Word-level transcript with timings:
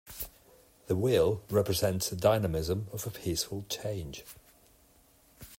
The 0.87 0.95
wheel 0.95 1.43
represents 1.51 2.09
the 2.09 2.15
dynamism 2.15 2.87
of 2.91 3.05
a 3.05 3.11
peaceful 3.11 3.67
change. 3.69 4.23